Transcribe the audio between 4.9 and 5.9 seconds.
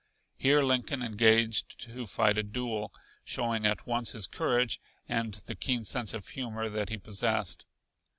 and the keen